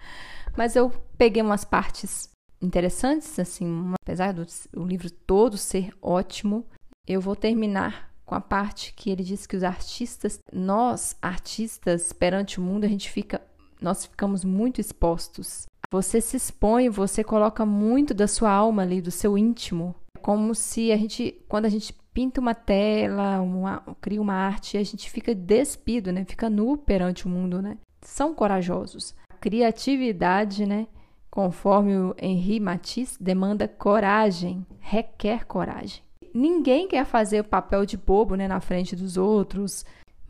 Mas 0.56 0.74
eu 0.74 0.90
peguei 1.18 1.42
umas 1.42 1.64
partes 1.64 2.30
interessantes, 2.62 3.38
assim, 3.38 3.92
apesar 4.00 4.32
do 4.32 4.46
livro 4.86 5.10
todo 5.10 5.58
ser 5.58 5.92
ótimo, 6.00 6.64
eu 7.06 7.20
vou 7.20 7.36
terminar 7.36 8.10
com 8.24 8.34
a 8.34 8.40
parte 8.40 8.94
que 8.94 9.10
ele 9.10 9.22
diz 9.22 9.46
que 9.46 9.56
os 9.56 9.62
artistas, 9.62 10.38
nós 10.50 11.16
artistas 11.20 12.12
perante 12.12 12.58
o 12.58 12.62
mundo, 12.62 12.84
a 12.84 12.88
gente 12.88 13.10
fica, 13.10 13.42
nós 13.84 14.06
ficamos 14.06 14.44
muito 14.44 14.80
expostos 14.80 15.66
você 15.94 16.20
se 16.20 16.36
expõe, 16.36 16.88
você 16.88 17.22
coloca 17.22 17.64
muito 17.64 18.12
da 18.12 18.26
sua 18.26 18.50
alma 18.50 18.82
ali, 18.82 19.00
do 19.00 19.12
seu 19.12 19.38
íntimo. 19.38 19.94
É 20.16 20.18
como 20.18 20.52
se 20.52 20.90
a 20.90 20.96
gente, 20.96 21.40
quando 21.48 21.66
a 21.66 21.68
gente 21.68 21.94
pinta 22.12 22.40
uma 22.40 22.52
tela, 22.52 23.40
uma, 23.40 23.80
cria 24.00 24.20
uma 24.20 24.34
arte, 24.34 24.76
a 24.76 24.82
gente 24.82 25.08
fica 25.08 25.32
despido, 25.32 26.10
né? 26.10 26.24
Fica 26.24 26.50
nu 26.50 26.76
perante 26.76 27.26
o 27.26 27.28
mundo, 27.28 27.62
né? 27.62 27.78
São 28.02 28.34
corajosos. 28.34 29.14
Criatividade, 29.40 30.66
né? 30.66 30.88
Conforme 31.30 31.96
o 31.96 32.16
Henri 32.20 32.58
Matisse, 32.58 33.22
demanda 33.22 33.68
coragem, 33.68 34.66
requer 34.80 35.44
coragem. 35.46 36.02
Ninguém 36.34 36.88
quer 36.88 37.04
fazer 37.04 37.38
o 37.38 37.44
papel 37.44 37.86
de 37.86 37.96
bobo, 37.96 38.34
né, 38.34 38.48
na 38.48 38.60
frente 38.60 38.96
dos 38.96 39.16
outros, 39.16 39.84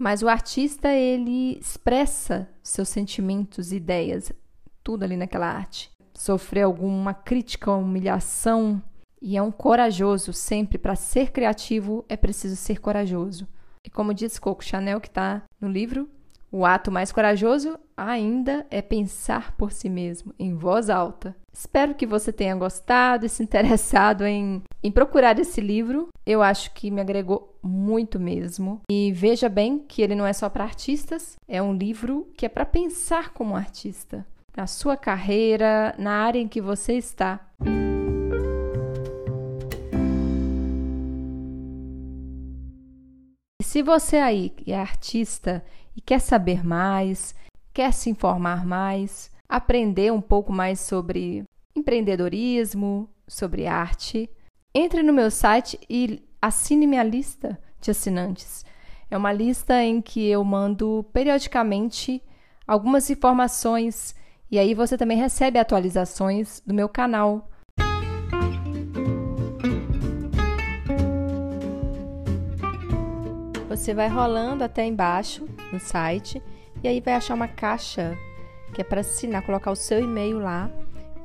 mas 0.05 0.21
o 0.21 0.29
artista 0.29 0.93
ele 0.93 1.57
expressa 1.59 2.47
seus 2.62 2.90
sentimentos 2.90 3.73
e 3.73 3.77
ideias 3.77 4.31
tudo 4.83 5.03
ali 5.03 5.17
naquela 5.17 5.47
arte. 5.47 5.90
Sofrer 6.12 6.61
alguma 6.61 7.14
crítica, 7.14 7.73
humilhação, 7.73 8.83
e 9.23 9.35
é 9.35 9.40
um 9.40 9.51
corajoso 9.51 10.31
sempre. 10.31 10.77
Para 10.77 10.95
ser 10.95 11.33
criativo 11.33 12.05
é 12.07 12.19
preciso 12.19 12.55
ser 12.55 12.81
corajoso. 12.81 13.49
E 13.83 13.88
como 13.88 14.12
diz 14.12 14.38
Coco 14.38 14.62
Chanel, 14.62 15.01
que 15.01 15.09
está 15.09 15.43
no 15.59 15.69
livro, 15.69 16.07
o 16.53 16.67
ato 16.67 16.93
mais 16.93 17.11
corajoso 17.11 17.79
ainda 17.97 18.67
é 18.71 18.83
pensar 18.83 19.57
por 19.57 19.73
si 19.73 19.88
mesmo, 19.88 20.35
em 20.38 20.55
voz 20.55 20.90
alta. 20.90 21.35
Espero 21.51 21.95
que 21.95 22.07
você 22.07 22.31
tenha 22.31 22.55
gostado 22.55 23.25
e 23.25 23.29
se 23.31 23.43
interessado 23.43 24.27
em, 24.27 24.62
em 24.85 24.92
procurar 24.92 25.38
esse 25.38 25.62
livro. 25.62 26.09
Eu 26.27 26.42
acho 26.42 26.73
que 26.75 26.90
me 26.90 27.01
agregou 27.01 27.59
muito 27.62 28.20
mesmo. 28.20 28.83
E 28.90 29.11
veja 29.12 29.49
bem 29.49 29.79
que 29.79 30.03
ele 30.03 30.14
não 30.14 30.27
é 30.27 30.33
só 30.35 30.51
para 30.51 30.62
artistas, 30.62 31.37
é 31.49 31.62
um 31.62 31.73
livro 31.73 32.29
que 32.37 32.44
é 32.44 32.49
para 32.51 32.66
pensar 32.66 33.31
como 33.31 33.57
artista, 33.57 34.27
na 34.55 34.66
sua 34.66 34.94
carreira, 34.94 35.94
na 35.99 36.12
área 36.23 36.38
em 36.38 36.47
que 36.47 36.61
você 36.61 36.92
está. 36.92 37.40
Se 43.62 43.83
você 43.83 44.18
aí 44.18 44.53
é 44.66 44.79
artista 44.79 45.64
e 45.97 46.01
quer 46.01 46.20
saber 46.20 46.64
mais, 46.64 47.35
quer 47.73 47.92
se 47.92 48.11
informar 48.11 48.64
mais, 48.64 49.31
aprender 49.49 50.12
um 50.12 50.20
pouco 50.20 50.53
mais 50.53 50.79
sobre 50.79 51.42
empreendedorismo, 51.75 53.09
sobre 53.27 53.66
arte, 53.66 54.31
entre 54.75 55.03
no 55.03 55.13
meu 55.13 55.31
site 55.31 55.79
e 55.89 56.23
assine 56.43 56.87
minha 56.87 57.05
lista 57.05 57.59
de 57.81 57.91
assinantes. 57.91 58.65
É 59.11 59.17
uma 59.17 59.33
lista 59.33 59.83
em 59.83 60.03
que 60.03 60.27
eu 60.29 60.43
mando 60.43 61.07
periodicamente 61.13 62.21
algumas 62.67 63.09
informações 63.09 64.15
e 64.51 64.59
aí 64.59 64.75
você 64.75 64.99
também 64.99 65.17
recebe 65.17 65.59
atualizações 65.59 66.61
do 66.67 66.75
meu 66.75 66.89
canal 66.89 67.49
Você 73.69 73.93
vai 73.93 74.09
rolando 74.09 74.63
até 74.63 74.87
embaixo 74.87 75.45
no 75.73 75.81
site 75.81 76.41
e 76.81 76.87
aí 76.87 77.01
vai 77.01 77.15
achar 77.15 77.35
uma 77.35 77.49
caixa 77.49 78.17
que 78.73 78.81
é 78.81 78.85
para 78.85 79.01
assinar, 79.01 79.45
colocar 79.45 79.73
o 79.73 79.77
seu 79.77 79.99
e-mail 79.99 80.39
lá 80.39 80.71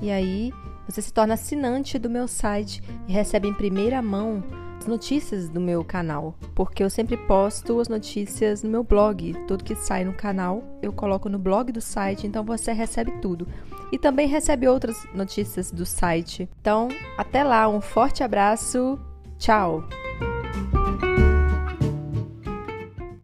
e 0.02 0.10
aí 0.10 0.52
você 0.90 1.04
se 1.04 1.14
torna 1.14 1.36
assinante 1.36 2.00
do 2.00 2.10
meu 2.10 2.28
site 2.28 2.82
e 3.08 3.12
recebe 3.14 3.48
em 3.48 3.54
primeira 3.54 4.02
mão 4.02 4.44
as 4.80 4.88
notícias 4.88 5.48
do 5.50 5.60
meu 5.60 5.84
canal, 5.84 6.34
porque 6.56 6.84
eu 6.84 6.90
sempre 6.90 7.16
posto 7.16 7.80
as 7.80 7.88
notícias 7.88 8.64
no 8.64 8.70
meu 8.70 8.84
blog. 8.84 9.34
Tudo 9.48 9.64
que 9.64 9.76
sai 9.76 10.04
no 10.04 10.14
canal 10.14 10.64
eu 10.82 10.92
coloco 10.92 11.30
no 11.30 11.38
blog 11.38 11.72
do 11.72 11.82
site, 11.82 12.26
então 12.26 12.44
você 12.44 12.72
recebe 12.72 13.12
tudo. 13.22 13.48
E 13.92 14.00
também 14.00 14.28
recebe 14.28 14.68
outras 14.68 15.06
notícias 15.14 15.72
do 15.72 15.86
site. 15.86 16.50
Então, 16.62 16.88
até 17.18 17.44
lá, 17.44 17.68
um 17.68 17.82
forte 17.82 18.24
abraço. 18.24 19.00
Tchau! 19.38 19.84